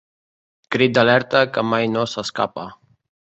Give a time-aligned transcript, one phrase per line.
[0.75, 2.65] Crit d'alerta que mai no s'escapa.